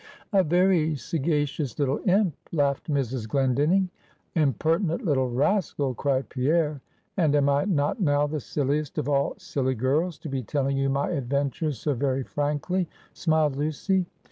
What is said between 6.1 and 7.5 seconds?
Pierre. "And am